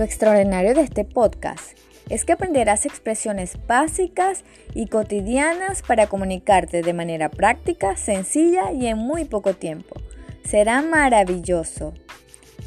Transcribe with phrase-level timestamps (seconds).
[0.00, 1.76] Lo extraordinario de este podcast
[2.08, 8.96] es que aprenderás expresiones básicas y cotidianas para comunicarte de manera práctica, sencilla y en
[8.96, 10.00] muy poco tiempo.
[10.42, 11.92] Será maravilloso.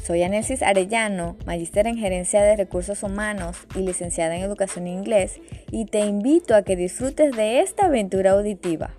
[0.04, 5.40] Soy Anesis Arellano, magíster en Gerencia de Recursos Humanos y licenciada en Educación Inglés,
[5.72, 8.94] y te invito a que disfrutes de esta aventura auditiva.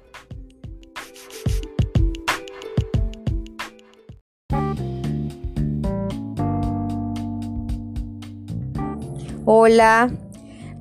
[9.48, 10.10] Hola,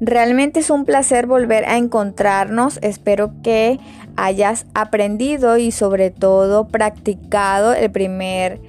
[0.00, 2.78] realmente es un placer volver a encontrarnos.
[2.80, 3.78] Espero que
[4.16, 8.62] hayas aprendido y sobre todo practicado el primer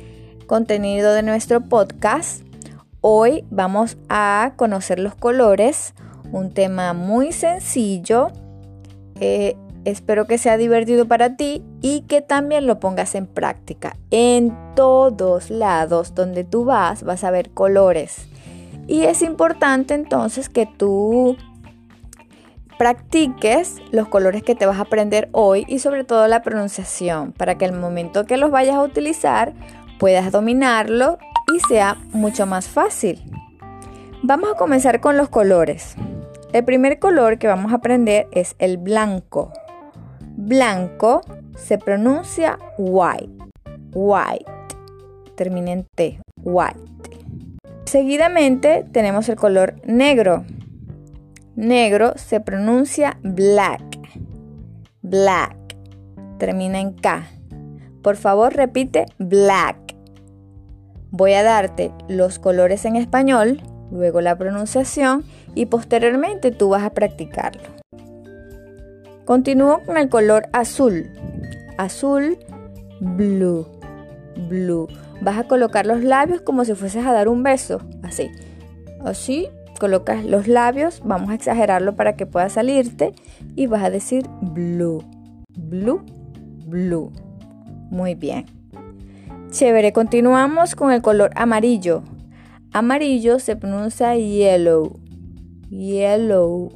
[0.48, 2.42] contenido de nuestro podcast.
[3.00, 5.94] Hoy vamos a conocer los colores,
[6.34, 8.32] un tema muy sencillo.
[9.86, 13.96] Espero que sea divertido para ti y que también lo pongas en práctica.
[14.12, 18.28] En todos lados donde tú vas vas a ver colores.
[18.88, 21.38] Y es importante entonces que tú
[22.78, 27.58] practiques los colores que te vas a aprender hoy y sobre todo la pronunciación para
[27.58, 29.54] que el momento que los vayas a utilizar
[29.98, 31.18] puedas dominarlo
[31.54, 33.24] y sea mucho más fácil.
[34.24, 35.96] Vamos a comenzar con los colores.
[36.52, 39.52] El primer color que vamos a aprender es el blanco.
[40.38, 41.22] Blanco
[41.56, 43.30] se pronuncia white.
[43.94, 44.46] White.
[45.36, 46.20] Termina en T.
[46.44, 46.95] White.
[47.86, 50.44] Seguidamente tenemos el color negro.
[51.56, 53.84] Negro se pronuncia black.
[55.04, 55.56] Black.
[56.40, 57.28] Termina en K.
[58.02, 59.78] Por favor repite black.
[61.12, 66.90] Voy a darte los colores en español, luego la pronunciación y posteriormente tú vas a
[66.90, 67.70] practicarlo.
[69.26, 71.12] Continúo con el color azul.
[71.78, 72.38] Azul,
[73.00, 73.68] blue,
[74.50, 74.88] blue
[75.22, 78.30] vas a colocar los labios como si fueses a dar un beso, así.
[79.04, 79.48] Así,
[79.80, 83.14] colocas los labios, vamos a exagerarlo para que pueda salirte
[83.56, 85.04] y vas a decir blue,
[85.58, 86.02] blue,
[86.66, 87.12] blue.
[87.90, 88.46] Muy bien.
[89.52, 92.04] Chévere, continuamos con el color amarillo.
[92.74, 95.00] Amarillo se pronuncia yellow,
[95.70, 96.72] yellow.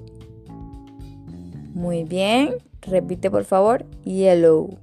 [1.73, 4.77] Muy bien, repite por favor, yellow.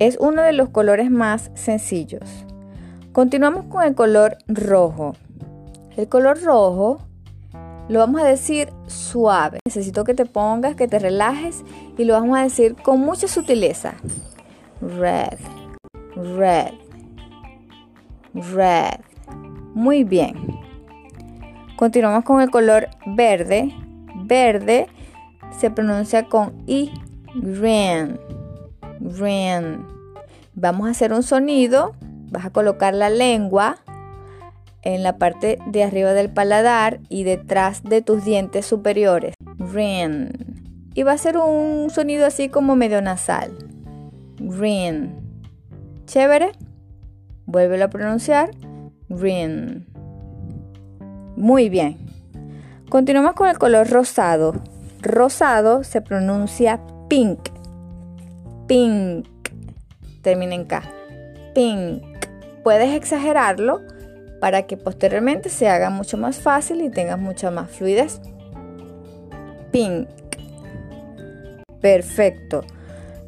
[0.00, 2.44] Es uno de los colores más sencillos.
[3.12, 5.14] Continuamos con el color rojo.
[5.96, 6.98] El color rojo
[7.88, 9.60] lo vamos a decir suave.
[9.64, 11.62] Necesito que te pongas, que te relajes
[11.96, 13.94] y lo vamos a decir con mucha sutileza.
[14.80, 15.38] Red,
[16.16, 16.72] red,
[18.34, 19.00] red.
[19.74, 20.34] Muy bien.
[21.76, 23.72] Continuamos con el color verde.
[24.24, 24.88] Verde
[25.56, 26.90] se pronuncia con I,
[27.36, 28.18] green
[30.54, 31.94] Vamos a hacer un sonido.
[32.30, 33.76] Vas a colocar la lengua
[34.82, 39.34] en la parte de arriba del paladar y detrás de tus dientes superiores.
[39.58, 40.32] Ren.
[40.94, 43.52] Y va a ser un sonido así como medio nasal.
[44.38, 45.14] Ren.
[46.06, 46.52] Chévere.
[47.46, 48.50] Vuélvelo a pronunciar.
[49.08, 49.86] Ren.
[51.36, 51.98] Muy bien.
[52.88, 54.54] Continuamos con el color rosado.
[55.02, 57.53] Rosado se pronuncia pink
[58.66, 59.26] pink.
[60.22, 60.82] Termina en K.
[61.54, 62.02] Pink.
[62.62, 63.82] Puedes exagerarlo
[64.40, 68.20] para que posteriormente se haga mucho más fácil y tengas mucha más fluidez.
[69.70, 70.08] Pink.
[71.80, 72.64] Perfecto.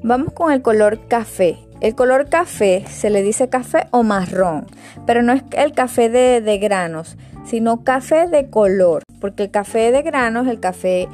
[0.02, 1.58] Vamos con el color café.
[1.80, 4.66] El color café se le dice café o marrón,
[5.06, 9.92] pero no es el café de, de, granos, sino café de color, porque el café
[9.92, 11.06] de granos, el café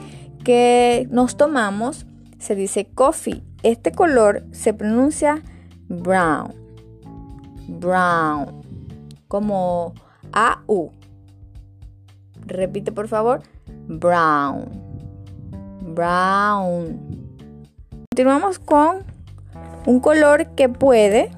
[0.44, 2.06] que nos tomamos,
[2.38, 5.42] se dice coffee este color se pronuncia
[5.88, 6.54] brown.
[7.68, 8.62] Brown.
[9.28, 9.94] Como
[10.32, 10.90] A-U.
[12.46, 13.42] Repite por favor.
[13.86, 14.68] Brown.
[15.80, 17.12] Brown.
[18.10, 19.04] Continuamos con
[19.86, 21.30] un color que puede,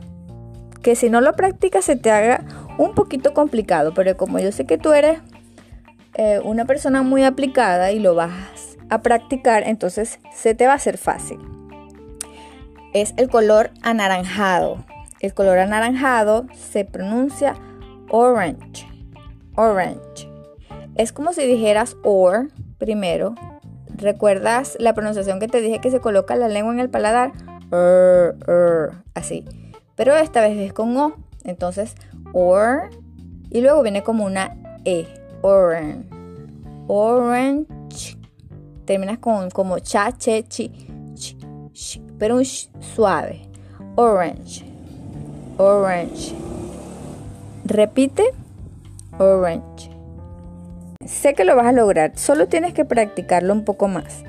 [0.82, 2.44] que si no lo practicas se te haga
[2.78, 5.20] un poquito complicado, pero como yo sé que tú eres
[6.14, 10.76] eh, una persona muy aplicada y lo vas a practicar, entonces se te va a
[10.76, 11.38] hacer fácil
[12.94, 14.84] es el color anaranjado.
[15.20, 17.54] El color anaranjado se pronuncia
[18.08, 18.86] orange.
[19.56, 20.30] Orange.
[20.94, 23.34] Es como si dijeras or primero.
[23.96, 27.32] ¿Recuerdas la pronunciación que te dije que se coloca la lengua en el paladar?
[29.14, 29.44] así.
[29.96, 31.16] Pero esta vez es con O.
[31.42, 31.96] Entonces,
[32.32, 32.90] or.
[33.50, 35.06] Y luego viene como una E.
[35.42, 36.08] Orange.
[36.86, 38.16] Orange.
[38.84, 40.93] Terminas con como cha, che, chi
[42.24, 43.42] pero un suave.
[43.96, 44.64] Orange.
[45.58, 46.34] Orange.
[47.66, 48.24] Repite.
[49.18, 49.90] orange.
[51.04, 54.24] Sé que lo vas a lograr, solo tienes que practicarlo un poco más.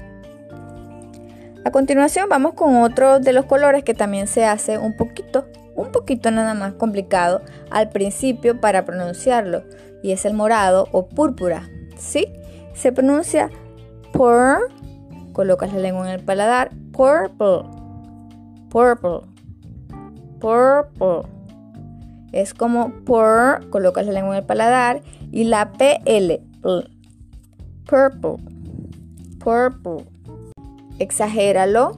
[1.63, 5.93] A continuación vamos con otro de los colores que también se hace un poquito, un
[5.93, 9.63] poquito nada más complicado al principio para pronunciarlo
[10.03, 11.69] y es el morado o púrpura.
[11.97, 12.27] ¿Sí?
[12.73, 13.49] Se pronuncia
[14.11, 14.69] pur,
[15.31, 17.74] colocas la lengua en el paladar, purple,
[18.75, 19.21] purple,
[20.41, 21.21] purple.
[22.33, 25.01] Es como pur, colocas la lengua en el paladar
[25.31, 26.41] y la PL,
[27.85, 28.35] purple,
[29.39, 30.05] purple.
[30.99, 31.95] Exagéralo,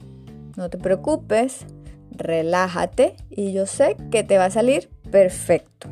[0.56, 1.66] no te preocupes,
[2.12, 5.88] relájate y yo sé que te va a salir perfecto.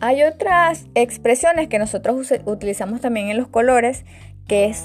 [0.00, 4.06] Hay otras expresiones que nosotros utilizamos también en los colores
[4.48, 4.82] que es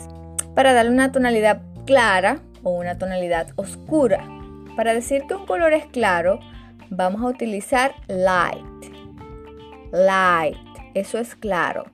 [0.55, 4.27] para darle una tonalidad clara o una tonalidad oscura.
[4.75, 6.39] Para decir que un color es claro,
[6.89, 8.65] vamos a utilizar light.
[9.91, 10.57] Light,
[10.93, 11.85] eso es claro.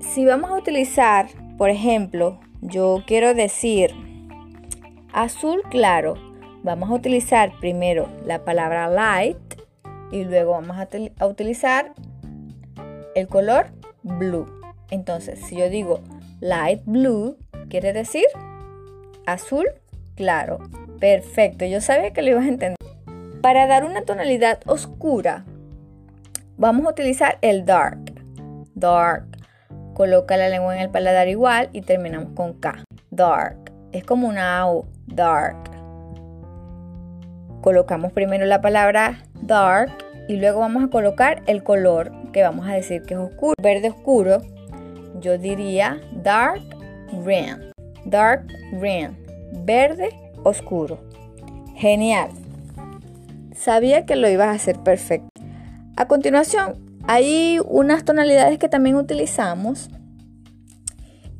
[0.00, 1.26] Si vamos a utilizar,
[1.58, 3.94] por ejemplo, yo quiero decir
[5.12, 6.14] azul claro,
[6.62, 9.38] vamos a utilizar primero la palabra light
[10.10, 11.92] y luego vamos a, utilizar
[13.14, 13.72] el color
[14.02, 14.46] blue.
[14.90, 16.00] Entonces, si yo digo
[16.40, 17.36] light blue,
[17.68, 18.26] quiere decir
[19.26, 19.66] azul
[20.14, 20.58] claro.
[20.98, 22.76] Perfecto, yo sabía que lo ibas a entender.
[23.42, 25.44] Para dar una tonalidad oscura,
[26.56, 28.14] vamos a utilizar el dark.
[28.74, 29.26] Dark.
[29.94, 32.84] Coloca la lengua en el paladar igual y terminamos con K.
[33.10, 33.72] Dark.
[33.92, 34.86] Es como una O.
[35.06, 35.70] Dark.
[37.62, 39.90] Colocamos primero la palabra dark
[40.28, 43.54] y luego vamos a colocar el color que vamos a decir que es oscuro.
[43.60, 44.42] Verde oscuro,
[45.20, 46.62] yo diría dark
[47.24, 47.75] green.
[48.06, 49.16] Dark green.
[49.64, 50.10] Verde
[50.44, 51.00] oscuro.
[51.74, 52.30] Genial.
[53.54, 55.28] Sabía que lo ibas a hacer perfecto.
[55.96, 56.74] A continuación,
[57.08, 59.90] hay unas tonalidades que también utilizamos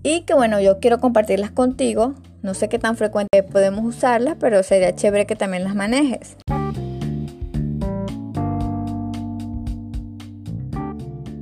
[0.02, 2.14] y que bueno, yo quiero compartirlas contigo.
[2.42, 6.36] No sé qué tan frecuente podemos usarlas, pero sería chévere que también las manejes.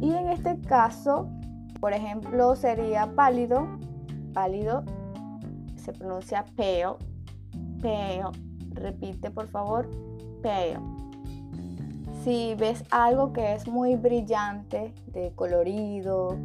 [0.01, 1.31] Y en este caso,
[1.81, 3.69] por ejemplo, sería pálido.
[4.33, 4.85] Pálido
[5.85, 6.97] se pronuncia pale.
[7.81, 8.25] Pale.
[8.73, 9.89] Repite, por favor.
[10.43, 10.79] Pale.
[12.23, 16.39] Si ves algo que es muy brillante, de colorido,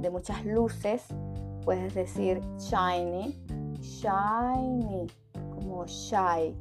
[0.00, 1.06] de muchas luces,
[1.64, 3.34] puedes decir shiny,
[3.80, 6.54] shiny, como shy,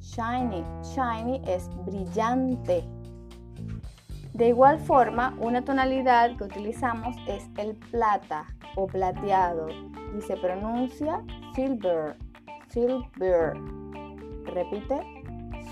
[0.00, 2.84] shiny, shiny es brillante.
[4.34, 9.68] De igual forma, una tonalidad que utilizamos es el plata o plateado
[10.16, 11.22] y se pronuncia
[11.54, 12.16] silver,
[12.68, 13.54] silver.
[14.44, 15.00] Repite,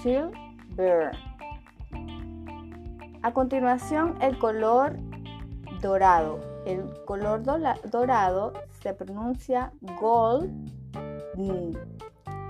[0.03, 1.13] silver.
[3.23, 4.97] A continuación, el color
[5.81, 6.41] dorado.
[6.67, 7.43] El color
[7.91, 10.53] dorado se pronuncia gold.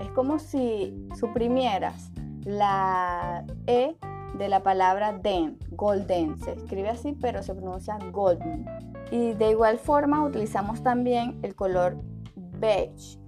[0.01, 2.11] Es como si suprimieras
[2.43, 3.95] la E
[4.37, 6.37] de la palabra den, golden.
[6.39, 8.65] Se escribe así, pero se pronuncia golden.
[9.11, 11.97] Y de igual forma utilizamos también el color
[12.35, 13.18] beige.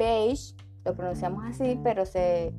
[0.00, 0.54] Beige
[0.86, 2.54] lo pronunciamos así, pero se,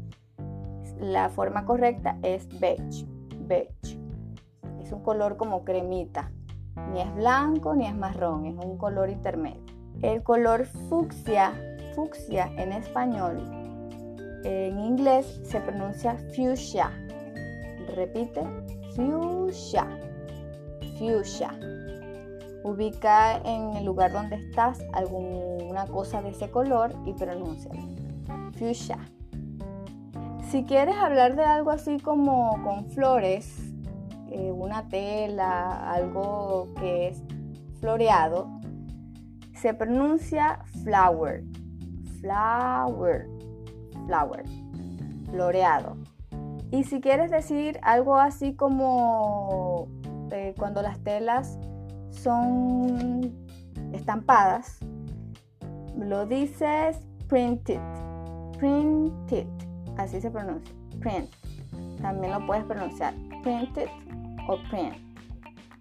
[1.00, 3.08] la forma correcta es beige.
[3.48, 4.02] Beige
[4.92, 6.32] un color como cremita.
[6.94, 9.62] Ni es blanco ni es marrón, es un color intermedio.
[10.02, 11.54] El color fucsia,
[11.96, 13.40] fucsia en español,
[14.44, 16.92] en inglés se pronuncia fuchsia.
[17.96, 18.42] Repite,
[18.96, 19.88] fuchsia,
[20.98, 21.60] fuchsia.
[22.64, 27.72] Ubica en el lugar donde estás alguna cosa de ese color y pronuncia.
[28.58, 29.00] Fuchsia.
[30.50, 33.72] Si quieres hablar de algo así como con flores,
[34.30, 37.24] eh, una tela, algo que es
[37.80, 38.50] floreado,
[39.54, 41.44] se pronuncia flower,
[42.20, 43.28] flower,
[44.08, 44.46] flower,
[45.30, 45.98] floreado.
[46.72, 49.88] Y si quieres decir algo así como
[50.32, 51.60] eh, cuando las telas
[52.12, 53.34] son
[53.94, 54.80] estampadas,
[55.98, 57.80] lo dices printed,
[58.58, 59.48] printed,
[59.98, 61.30] así se pronuncia, print.
[62.02, 63.14] También lo puedes pronunciar
[63.44, 63.88] printed
[64.48, 64.96] o print.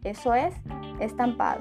[0.04, 0.54] Eso es
[1.00, 1.60] estampado.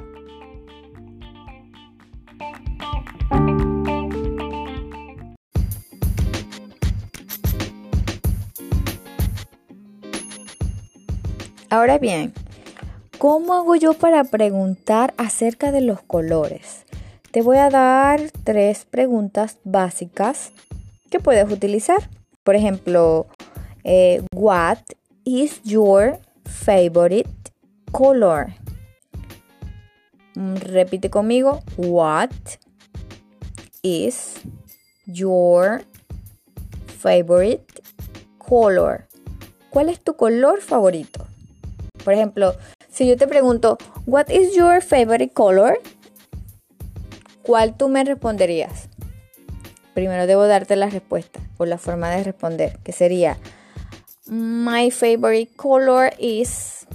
[11.71, 12.33] Ahora bien,
[13.19, 16.85] ¿cómo hago yo para preguntar acerca de los colores?
[17.31, 20.53] Te voy a dar tres preguntas básicas
[21.11, 22.09] que puedes utilizar.
[22.43, 23.27] Por ejemplo,
[23.83, 24.79] eh, what
[25.25, 27.29] is your favorite
[27.91, 28.53] color?
[30.35, 31.59] Mm, repite conmigo.
[31.75, 32.31] What
[33.83, 34.35] is
[35.05, 35.83] your
[37.01, 37.65] favorite
[38.38, 39.07] color?
[39.69, 41.27] ¿Cuál es tu color favorito?
[42.03, 42.55] Por ejemplo,
[42.99, 43.77] si yo te pregunto,
[44.07, 45.79] What is your favorite color?
[47.43, 48.89] ¿Cuál tú me responderías?
[49.93, 53.37] Primero debo darte la respuesta o la forma de responder, que sería
[54.27, 56.87] My favorite color is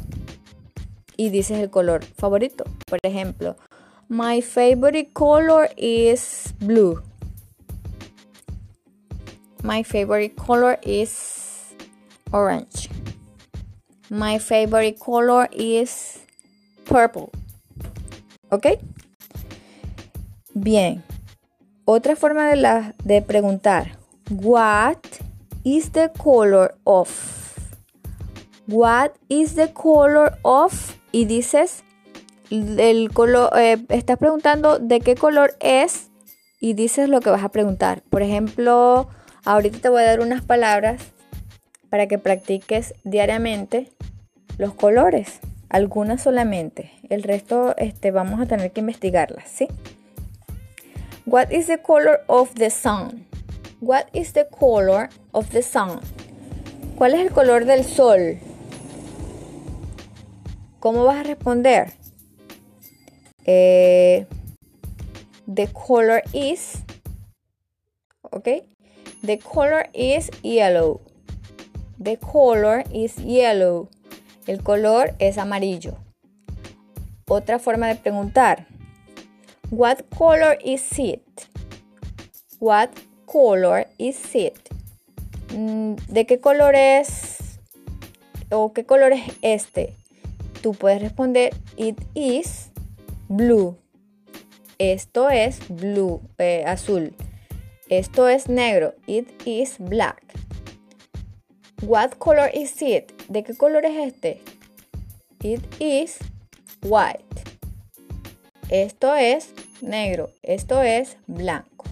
[1.16, 2.64] y dices el color favorito.
[2.86, 3.56] Por ejemplo,
[4.10, 7.00] My favorite color is blue.
[9.62, 11.74] My favorite color is
[12.30, 12.90] orange.
[14.14, 16.20] My favorite color is
[16.84, 17.30] purple.
[18.48, 18.78] ¿Ok?
[20.52, 21.02] Bien.
[21.84, 23.98] Otra forma de, la, de preguntar.
[24.30, 24.98] What
[25.64, 27.10] is the color of?
[28.68, 30.94] What is the color of?
[31.10, 31.82] Y dices
[32.50, 36.10] el color, eh, estás preguntando de qué color es
[36.60, 38.02] y dices lo que vas a preguntar.
[38.10, 39.08] Por ejemplo,
[39.44, 41.02] ahorita te voy a dar unas palabras
[41.94, 43.88] para que practiques diariamente
[44.58, 46.90] los colores algunas solamente.
[47.08, 49.68] El resto este, vamos a tener que investigarlas, ¿sí?
[51.24, 53.28] What is the color of the sun?
[53.80, 56.00] What is the color of the sun?
[56.98, 58.40] ¿Cuál es el color del sol?
[60.80, 61.92] ¿Cómo vas a responder?
[63.46, 64.26] Eh,
[65.46, 66.82] the color is,
[68.32, 68.48] ¿ok?
[69.24, 71.00] The color is yellow.
[72.04, 73.88] The color is yellow.
[74.46, 75.96] El color es amarillo.
[77.26, 78.66] Otra forma de preguntar.
[79.70, 81.48] What color is it?
[82.60, 82.90] What
[83.24, 84.68] color is it?
[85.56, 87.58] Mm, ¿De qué color es?
[88.50, 89.96] ¿O qué color es este?
[90.60, 92.70] Tú puedes responder It is
[93.28, 93.78] blue.
[94.78, 97.14] Esto es blue, eh, azul.
[97.88, 98.92] Esto es negro.
[99.06, 100.43] It is black.
[101.86, 103.12] What color is it?
[103.28, 104.40] ¿De qué color es este?
[105.42, 106.16] It is
[106.82, 107.42] white.
[108.70, 110.30] Esto es negro.
[110.42, 111.84] Esto es blanco.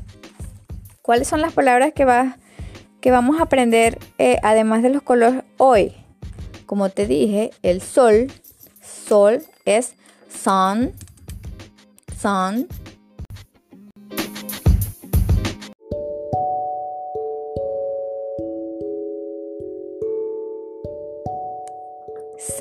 [1.02, 2.06] ¿Cuáles son las palabras que,
[3.02, 5.92] que vamos a aprender eh, además de los colores hoy?
[6.64, 8.32] Como te dije, el sol,
[8.80, 9.94] sol es
[10.30, 10.92] sun,
[12.18, 12.66] sun,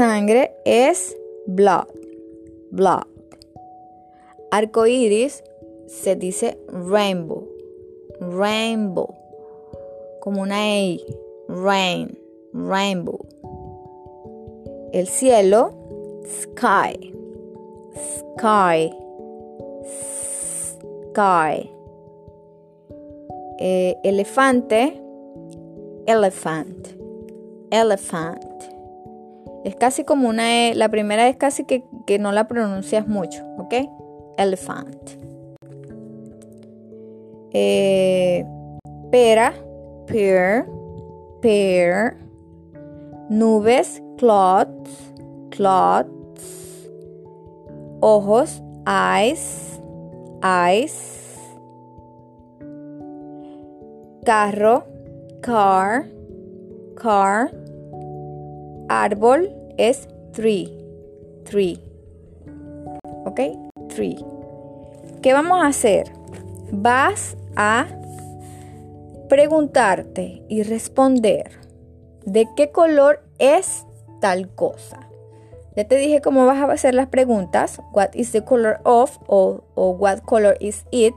[0.01, 1.15] Sangre es
[1.45, 1.85] blood,
[2.71, 3.05] blood.
[4.49, 5.43] Arco iris
[5.85, 7.47] se dice rainbow,
[8.19, 9.13] rainbow.
[10.21, 11.05] Como una E,
[11.47, 12.17] rain,
[12.51, 13.19] rainbow.
[14.91, 15.71] El cielo,
[16.25, 17.13] sky,
[17.93, 18.91] sky,
[21.11, 21.69] sky.
[23.59, 24.99] Eh, elefante,
[26.07, 26.87] elephant,
[27.69, 28.80] elephant.
[29.63, 30.75] Es casi como una E.
[30.75, 31.83] La primera es casi que,
[32.19, 33.73] no la pronuncias mucho, ¿ok?
[34.37, 35.11] Elephant.
[37.53, 38.45] Eh,
[39.11, 39.53] pera,
[40.07, 40.65] pear,
[41.41, 42.17] pear.
[43.29, 45.13] Nubes, clouds,
[45.51, 46.89] clouds.
[48.01, 49.79] Ojos, eyes,
[50.43, 51.37] eyes.
[54.25, 54.85] Carro,
[55.41, 56.05] car,
[56.95, 57.60] car
[58.91, 60.77] árbol es tree.
[61.45, 61.79] Tree.
[63.25, 63.39] ¿Ok?
[63.89, 64.17] Tree.
[65.21, 66.11] ¿Qué vamos a hacer?
[66.71, 67.87] Vas a
[69.29, 71.51] preguntarte y responder
[72.25, 73.85] de qué color es
[74.19, 75.07] tal cosa.
[75.75, 77.81] Ya te dije cómo vas a hacer las preguntas.
[77.93, 81.15] What is the color of o, what color is it?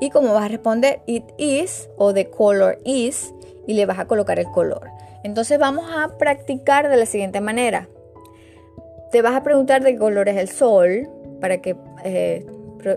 [0.00, 3.34] Y cómo vas a responder it is o the color is
[3.66, 4.93] y le vas a colocar el color.
[5.24, 7.88] Entonces vamos a practicar de la siguiente manera.
[9.10, 11.08] Te vas a preguntar de qué color es el sol
[11.40, 12.46] para que eh,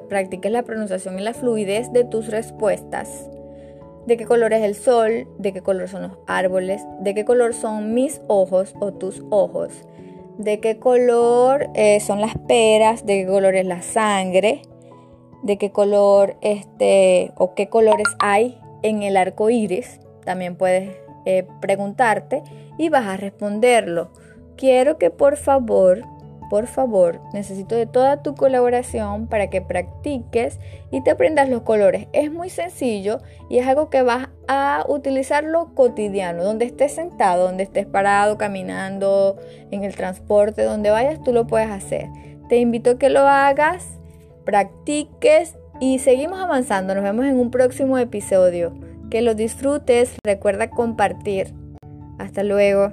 [0.09, 3.29] practiques la pronunciación y la fluidez de tus respuestas.
[4.05, 7.53] De qué color es el sol, de qué color son los árboles, de qué color
[7.53, 9.71] son mis ojos o tus ojos,
[10.37, 14.61] de qué color eh, son las peras, de qué color es la sangre,
[15.43, 19.99] de qué color este o qué colores hay en el arco iris.
[20.25, 22.41] También puedes eh, preguntarte
[22.77, 24.11] y vas a responderlo.
[24.55, 26.03] Quiero que por favor
[26.49, 30.59] por favor, necesito de toda tu colaboración para que practiques
[30.91, 32.07] y te aprendas los colores.
[32.13, 33.19] Es muy sencillo
[33.49, 39.37] y es algo que vas a utilizarlo cotidiano, donde estés sentado, donde estés parado, caminando,
[39.71, 42.07] en el transporte, donde vayas, tú lo puedes hacer.
[42.47, 43.85] Te invito a que lo hagas,
[44.45, 46.95] practiques y seguimos avanzando.
[46.95, 48.86] Nos vemos en un próximo episodio.
[49.09, 51.53] Que lo disfrutes, recuerda compartir.
[52.19, 52.91] Hasta luego.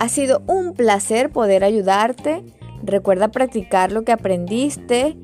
[0.00, 2.42] Ha sido un placer poder ayudarte.
[2.82, 5.16] Recuerda practicar lo que aprendiste.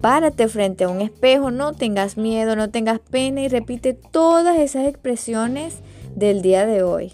[0.00, 4.86] Párate frente a un espejo, no tengas miedo, no tengas pena y repite todas esas
[4.86, 5.80] expresiones
[6.16, 7.12] del día de hoy.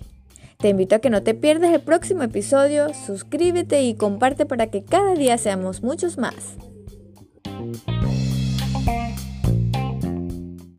[0.67, 4.83] Te invito a que no te pierdas el próximo episodio, suscríbete y comparte para que
[4.83, 6.35] cada día seamos muchos más.